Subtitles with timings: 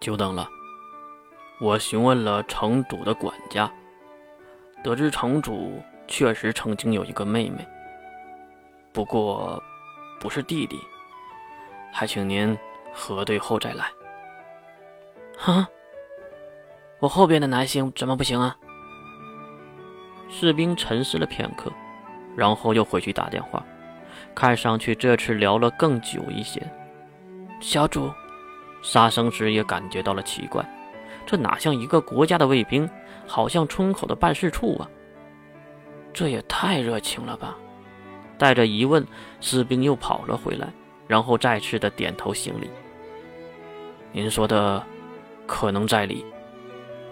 [0.00, 0.48] 久等了。
[1.60, 3.70] 我询问了城主的管家，
[4.82, 7.66] 得知城主确实曾经有一个妹妹，
[8.92, 9.62] 不过
[10.18, 10.80] 不是弟弟，
[11.92, 12.56] 还请您
[12.94, 13.90] 核对后再来。
[15.36, 15.68] 哈，
[16.98, 18.56] 我后边的男性怎么不行啊？
[20.30, 21.70] 士兵沉思了片刻，
[22.34, 23.62] 然后又回去打电话，
[24.34, 26.66] 看上去这次聊了更久一些。
[27.60, 28.10] 小主，
[28.82, 30.64] 杀生石也感觉到了奇怪，
[31.26, 32.88] 这哪像一个国家的卫兵，
[33.26, 34.88] 好像村口的办事处啊！
[36.12, 37.56] 这也太热情了吧！
[38.38, 39.06] 带着疑问，
[39.40, 40.66] 士兵又跑了回来，
[41.06, 42.70] 然后再次的点头行礼。
[44.12, 44.82] 您说的
[45.46, 46.24] 可能在理，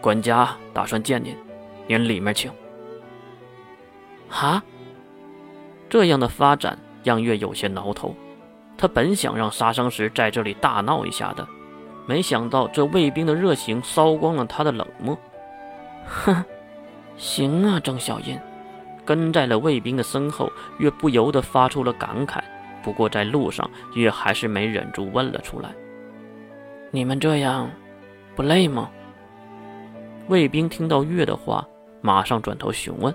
[0.00, 1.36] 管家打算见您，
[1.86, 2.50] 您里面请。
[4.28, 4.62] 哈，
[5.90, 8.14] 这样的发展让月有些挠头。
[8.78, 11.46] 他本想让杀生石在这里大闹一下的，
[12.06, 15.18] 没想到这卫兵的热情烧光了他的冷漠。
[16.06, 16.44] 哼，
[17.16, 18.40] 行啊，郑小燕。
[19.04, 22.40] 跟在了卫兵的身后，月不由得发出了感慨。
[22.82, 25.70] 不过在路上，月还是没忍住问了出来
[26.90, 27.70] ：“你们这样
[28.34, 28.90] 不累吗？”
[30.28, 31.64] 卫兵听到月的话，
[32.00, 33.14] 马上转头询问：“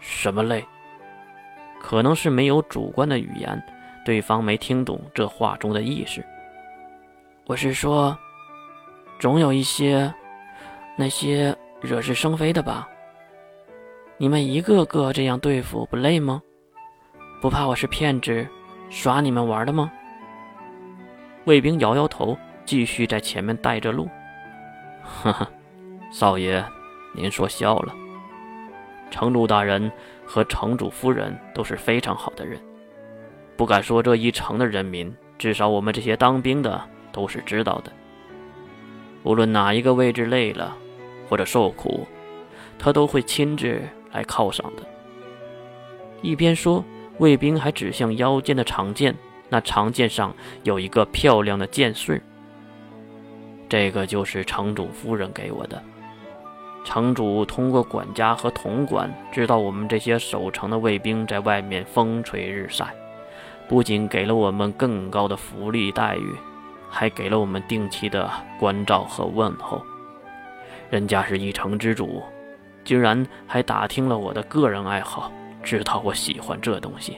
[0.00, 0.64] 什么累？”
[1.80, 3.62] 可能是没有主观的语言。
[4.04, 6.24] 对方没听懂这话中的意思。
[7.44, 8.16] 我是说，
[9.18, 10.12] 总有一些
[10.96, 12.88] 那些惹是生非的吧？
[14.16, 16.40] 你们一个个这样对付不累吗？
[17.40, 18.46] 不怕我是骗子，
[18.88, 19.90] 耍你们玩的吗？
[21.44, 24.08] 卫兵摇摇头，继续在前面带着路。
[25.02, 25.48] 呵呵，
[26.12, 26.64] 少爷，
[27.12, 27.92] 您说笑了。
[29.10, 29.90] 城主大人
[30.24, 32.60] 和城主夫人都是非常好的人。
[33.56, 36.80] 不敢说这一城的人民，至少我们这些当兵的
[37.12, 37.92] 都是知道的。
[39.22, 40.76] 无论哪一个位置累了
[41.28, 42.06] 或者受苦，
[42.78, 44.82] 他都会亲自来犒赏的。
[46.22, 46.84] 一边说，
[47.18, 49.14] 卫兵还指向腰间的长剑，
[49.48, 52.20] 那长剑上有一个漂亮的剑穗。
[53.68, 55.80] 这个就是城主夫人给我的。
[56.84, 62.92] 城主通过管家和统管知道我们这些守城的卫兵在外面风吹日晒。
[63.68, 66.34] 不仅给了我们更高的福利待遇，
[66.92, 68.30] 还给了我们定期的
[68.60, 69.82] 关照和问候。
[70.90, 72.22] 人家是一城之主，
[72.84, 75.32] 竟然还打听了我的个人爱好，
[75.62, 77.16] 知道我喜欢这东西，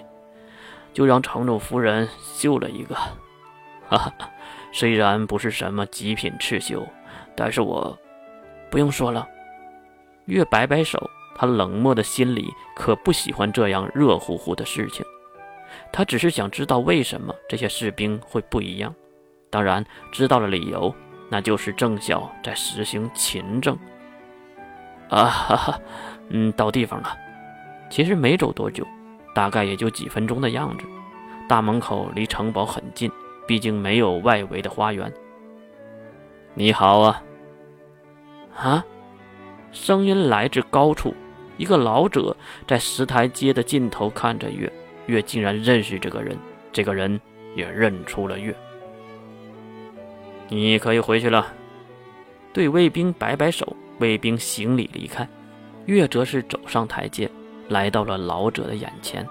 [0.93, 2.95] 就让城主夫人绣了一个。
[2.95, 4.15] 哈哈，
[4.73, 6.87] 虽然不是什么极品刺绣，
[7.35, 7.99] 但是我
[8.71, 9.27] 不用说了。
[10.27, 15.05] 月摆摆手，他冷漠的心里可不喜欢这样热乎乎的事情。
[15.93, 18.95] 他只是想知道为什么这些士兵会不一样，
[19.55, 20.93] 当然知道了理由，
[21.29, 23.79] 那就是郑晓在实行勤政。
[25.09, 25.81] 啊哈哈，
[26.29, 27.17] 嗯，到地方了。
[27.89, 28.85] 其实没走多久，
[29.33, 30.85] 大概也就几分钟的样子。
[31.49, 33.09] 大门口离城堡很近，
[33.47, 35.13] 毕竟没有外围的花园。
[36.55, 37.23] 你好啊！
[38.57, 38.85] 啊！
[39.71, 41.15] 声音来自高处，
[41.59, 42.37] 一个老者
[42.67, 44.73] 在石台阶的尽头看着月。
[45.07, 46.37] 月竟然认识这个人，
[46.73, 47.21] 这个人
[47.55, 48.53] 也认出了月。
[50.49, 51.47] 你可以回去了。
[52.53, 55.28] 对卫兵摆摆手，卫兵行礼离开。
[55.87, 57.31] 月则是走上台阶，
[57.69, 59.27] 来到了老者的眼前。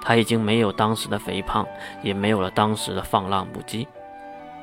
[0.00, 1.66] 他已经没有当时的肥胖，
[2.02, 3.86] 也没有了当时的放浪不羁。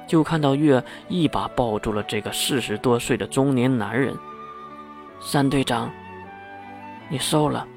[0.07, 4.15] 就看到月一把抱住了这个四十多岁的中年男人。
[5.19, 5.91] 三队长，
[7.09, 7.67] 你瘦了。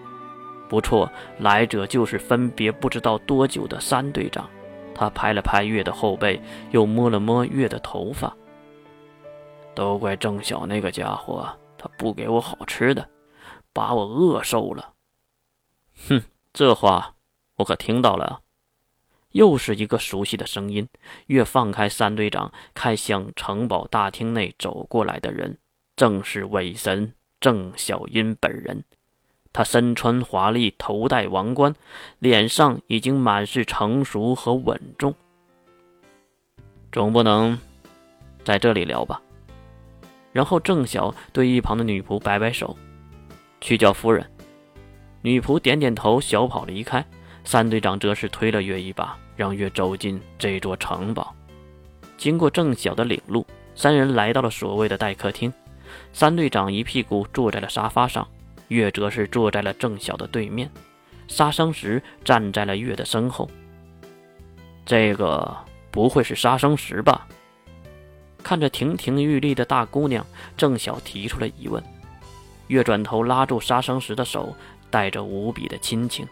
[0.69, 4.49] 不错，来者就是分别不知道多久的三队长。
[4.99, 6.43] 他拍了拍月的后背，
[6.73, 8.37] 又摸了摸月的头发。
[9.73, 11.49] 都怪郑晓那个家伙，
[11.79, 13.09] 他不给我好吃的，
[13.73, 14.95] 把我饿瘦了。
[16.09, 16.21] 哼，
[16.53, 17.15] 这话
[17.59, 18.41] 我可听到了。
[19.31, 20.89] 又是一个熟悉的声音。
[21.27, 25.59] 月放开三队长，看向城堡大厅内走过来的人，
[25.95, 28.83] 正是伪神郑小英本人。
[29.59, 31.75] 他身穿华丽，头戴王冠，
[32.21, 35.13] 脸上已经满是成熟和稳重。
[36.93, 37.59] 总不能
[38.45, 39.21] 在这里聊吧？
[40.33, 42.79] 然后郑晓对一旁的女仆摆摆手，
[43.61, 44.25] 去叫夫人。
[45.23, 47.05] 女仆点点头，小跑离开。
[47.43, 51.35] 三队长则是推了月一把，让月走进这座城堡。
[52.17, 53.45] 经过郑晓的领路，
[53.75, 55.53] 三人来到了所谓的待客厅。
[56.13, 58.25] 三队长一屁股坐在了沙发上。
[58.69, 60.71] 月则是坐在了郑晓的对面，
[61.27, 63.51] 杀生石站在了月的身后。
[64.87, 65.57] 这个
[65.91, 67.27] 不会是杀生石吧？
[68.43, 70.25] 看着亭亭玉立的大姑娘，
[70.57, 71.83] 郑晓提出了疑问。
[72.69, 74.55] 月转头拉住杀生石的手，
[74.91, 76.27] 带着无比的亲情。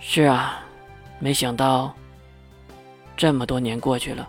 [0.00, 0.60] 是啊，
[1.18, 1.94] 没想到
[3.16, 4.28] 这么多年过去了。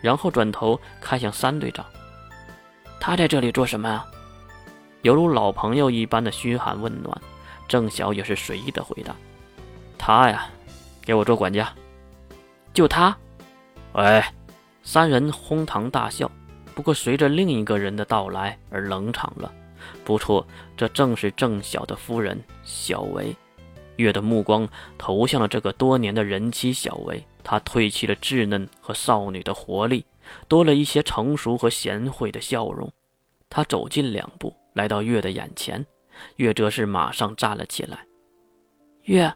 [0.00, 1.84] 然后转头看向三队长，
[2.98, 4.06] 他在这里做什么啊？
[5.02, 7.20] 犹如老朋友一般的嘘寒问暖，
[7.68, 9.14] 郑晓也是随意的回答
[9.98, 10.48] ：“他呀，
[11.04, 11.72] 给我做管家。”
[12.72, 13.16] 就他？
[13.94, 14.32] 哎，
[14.82, 16.30] 三人哄堂大笑。
[16.74, 19.52] 不过随着另一个人的到来而冷场了。
[20.04, 20.46] 不错，
[20.76, 23.36] 这正是郑晓的夫人小薇。
[23.96, 24.66] 月的目光
[24.96, 30.06] 投向了这个多年的人妻小薇，她褪去了稚嫩和少女的活力，
[30.48, 32.90] 多了一些成熟和贤惠的笑容。
[33.50, 35.84] 她走近两步，来到月的眼前，
[36.36, 37.98] 月则是马上站了起来。
[39.02, 39.32] 月，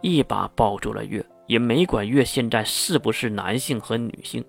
[0.00, 4.44] 一把抱住了月，也没管月现在是不是男性和女性，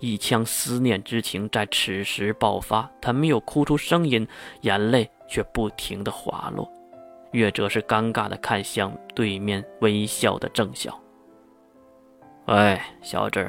[0.00, 2.90] 一腔思念之情在此时爆发。
[3.00, 4.26] 她没有哭出声音，
[4.62, 6.70] 眼泪却不停的滑落。
[7.32, 10.98] 月则是尴尬的看向对面微笑的郑晓。
[12.46, 13.46] 哎，小子，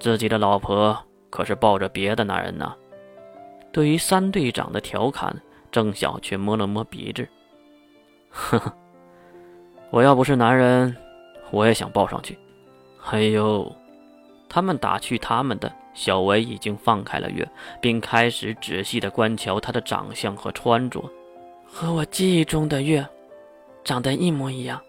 [0.00, 0.98] 自己的老婆
[1.30, 2.74] 可是抱着别的男人呢？
[3.74, 5.34] 对于三队长的调侃，
[5.72, 7.28] 郑晓却摸了摸鼻子。
[8.30, 8.72] 呵呵，
[9.90, 10.96] 我要不是男人，
[11.50, 12.38] 我也想抱上去。
[13.10, 13.74] 哎呦，
[14.48, 15.70] 他们打趣他们的。
[15.92, 17.48] 小维已经放开了月，
[17.80, 21.02] 并开始仔细地观瞧他的长相和穿着。
[21.64, 23.04] 和我记忆中的月，
[23.82, 24.80] 长得一模一样。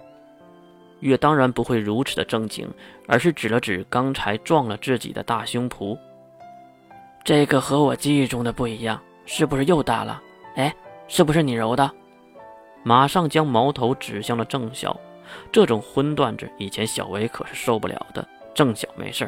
[1.00, 2.68] 月当然不会如此的正经，
[3.08, 5.98] 而是指了指刚才撞了自己的大胸脯。
[7.26, 10.22] 这个和我记忆中的不一样，是不是又大了？
[10.58, 10.72] 哎，
[11.08, 11.92] 是不是你揉的？
[12.84, 14.96] 马上将矛头指向了郑晓。
[15.52, 18.24] 这种荤段子，以前小维可是受不了的。
[18.54, 19.28] 郑晓没事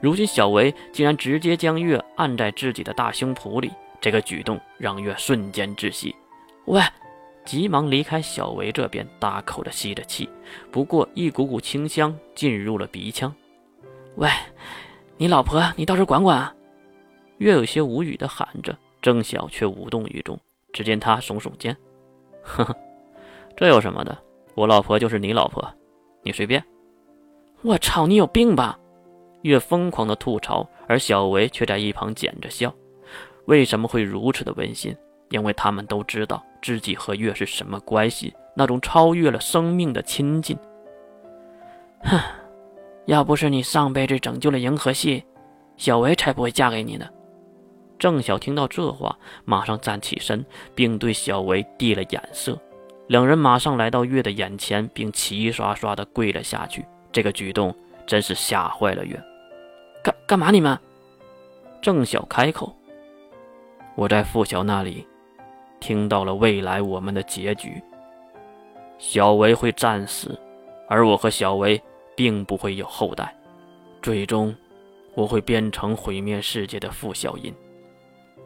[0.00, 6.16] 如今小维竟然直接将月按在自己的大胸脯里，这个举动让月瞬间窒息。
[6.64, 6.82] 喂！
[7.44, 10.28] 急忙离开小维这边，大口的吸着气。
[10.72, 13.32] 不过一股股清香进入了鼻腔。
[14.16, 14.28] 喂，
[15.16, 16.54] 你老婆，你倒是管管啊！
[17.40, 20.38] 月有些无语的喊着，郑晓却无动于衷。
[20.74, 21.74] 只见他耸耸肩，
[22.42, 22.76] 呵呵，
[23.56, 24.16] 这有什么的？
[24.54, 25.66] 我老婆就是你老婆，
[26.22, 26.62] 你随便。
[27.62, 28.78] 我操，你有病吧？
[29.40, 32.72] 月疯狂的吐槽，而小维却在一旁捡着笑。
[33.46, 34.94] 为什么会如此的温馨？
[35.30, 40.54] 因为他们都知道自己和月是什么关系，那种超越了生命的亲近。
[42.02, 42.20] 哼，
[43.06, 45.24] 要不是你上辈子拯救了银河系，
[45.78, 47.08] 小维才不会嫁给你呢。
[48.00, 50.44] 郑晓听到这话，马上站起身，
[50.74, 52.58] 并对小维递了眼色。
[53.08, 56.82] 两人马上来到月的眼前，并齐刷刷地跪了下去。
[57.12, 57.74] 这个举动
[58.06, 59.22] 真是吓坏了月。
[60.02, 60.78] 干干嘛你们？
[61.82, 62.74] 郑晓开口
[63.94, 65.06] ：“我在傅晓那里。”
[65.78, 67.82] 听到了未来我们的结局，
[68.98, 70.38] 小维会战死，
[70.88, 71.82] 而我和小维
[72.14, 73.34] 并不会有后代，
[74.00, 74.54] 最终
[75.14, 77.54] 我会变成毁灭世界的傅小音。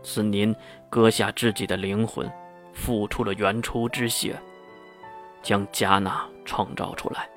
[0.05, 0.55] 是您
[0.89, 2.31] 割下自己的灵魂，
[2.73, 4.39] 付出了原初之血，
[5.43, 7.29] 将加纳创造出来，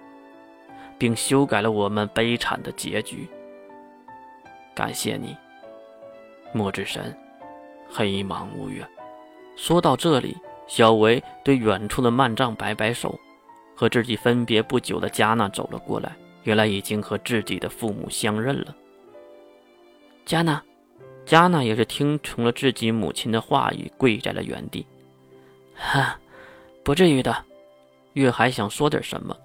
[1.00, 3.28] 并修改了我们悲惨的结局。
[4.75, 5.36] 感谢你，
[6.54, 7.18] 墨之神，
[7.90, 8.86] 黑芒无月。
[9.56, 13.18] 说到这里，小维对远处的幔帐摆摆手，
[13.76, 16.16] 和自己分别不久的加纳走了过来。
[16.44, 18.76] 原来已经和自己的父母相认了。
[20.26, 20.64] 加纳，
[21.28, 24.88] 加纳也是听从了自己母亲的话语，跪在了原地。
[25.76, 26.18] 哈，
[26.84, 27.36] 不至于的。
[28.14, 29.36] 月还想说点什么，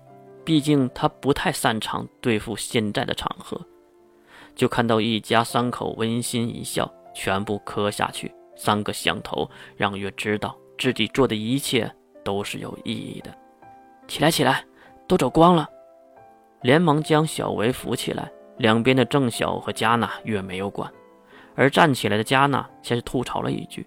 [0.45, 3.61] 毕竟他不太擅长对付现在的场合，
[4.55, 8.33] 就看到一家三口温馨一笑，全部磕下去。
[8.55, 13.37] 三个响头让月知道自己做的一切都是有意义的。
[14.07, 14.65] 起来，起来，
[15.09, 15.69] 都走光了。
[16.61, 18.31] 连忙将小维扶起来。
[18.59, 20.89] 两边的郑晓和加纳月没有管，
[21.54, 23.87] 而站起来的加纳先是吐槽了一句：“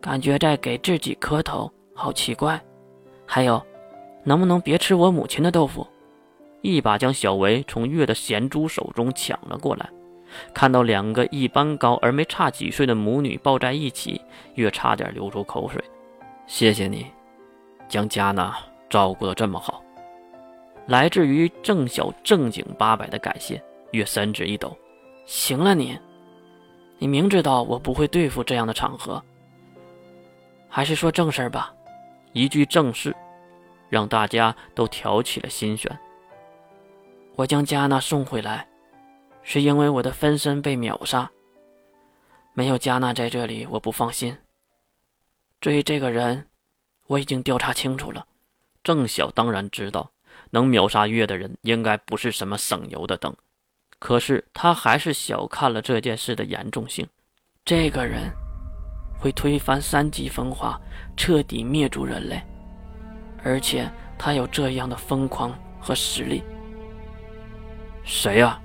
[0.00, 2.60] 感觉在给自己磕头，好奇怪。”
[3.26, 3.64] 还有，
[4.24, 5.86] 能不能别吃我母亲的豆腐？
[6.62, 9.88] 一把将小维从月的咸猪手中抢了过来。
[10.54, 14.20] 看到两个一般高而没差几岁的母女抱在一起，
[14.54, 15.82] 月差点流出口水。
[16.46, 17.06] 谢谢你，
[17.88, 18.56] 将加纳
[18.88, 19.82] 照顾得这么好。
[20.86, 23.60] 来自于郑晓正经八百的感谢，
[23.92, 24.76] 月三指一抖。
[25.26, 25.98] 行了你，
[27.00, 29.20] 你明知道我不会对付这样的场合，
[30.68, 31.74] 还是说正事吧。
[32.34, 33.16] 一句正事，
[33.88, 35.90] 让大家都挑起了心弦。
[37.36, 38.68] 我将加纳送回来。
[39.42, 41.28] 是因为我的分身被秒杀。
[42.52, 44.36] 没有加纳在这里，我不放心。
[45.62, 46.46] 至于这个人，
[47.06, 48.26] 我已经调查清楚了。
[48.84, 50.12] 郑晓当然知道，
[50.50, 53.34] 能秒杀月的人应该不是什么省油的灯，
[54.00, 57.06] 可是他还是小看了这件事的严重性。
[57.64, 58.28] 这个人
[59.16, 60.80] 会推翻三级分化，
[61.16, 62.42] 彻底灭族人类，
[63.44, 63.88] 而且
[64.18, 66.42] 他有这样的疯狂和实力。
[68.02, 68.58] 谁呀？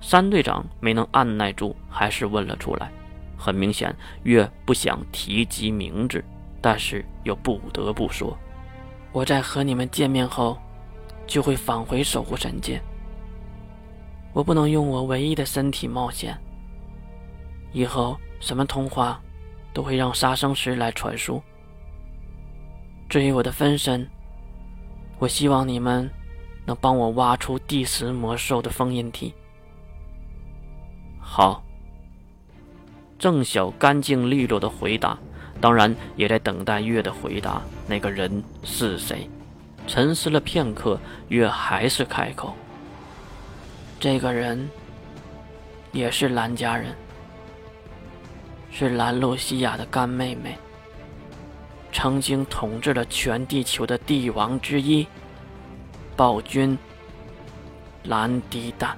[0.00, 2.90] 三队长没能按耐住，还是问了出来。
[3.38, 6.22] 很明显，月不想提及名字，
[6.60, 8.36] 但是又不得不说
[9.12, 10.58] ：“我在和你们见面后，
[11.26, 12.82] 就会返回守护神界。
[14.34, 16.36] 我不能用我唯一的身体冒险。
[17.72, 19.18] 以后什么通话，
[19.72, 21.42] 都会让杀生石来传输。
[23.08, 24.06] 至于我的分身，
[25.18, 26.10] 我希望你们
[26.66, 29.32] 能帮我挖出第十魔兽的封印体。”
[31.18, 31.62] 好，
[33.18, 35.18] 郑晓干净利落的回答，
[35.60, 37.62] 当然也在等待月的回答。
[37.86, 39.28] 那个人是谁？
[39.86, 40.98] 沉思了片刻，
[41.28, 42.54] 月还是开口
[44.04, 44.68] ：“这个人
[45.90, 46.94] 也是兰家人，
[48.70, 50.58] 是兰露西亚的干妹妹，
[51.90, 55.06] 曾经统治了全地球的帝王之一——
[56.14, 56.76] 暴君
[58.02, 58.94] 兰迪丹。”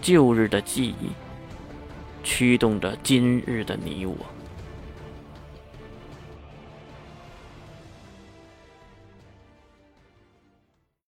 [0.00, 1.10] 旧日的记忆，
[2.22, 4.14] 驱动着今日的你我。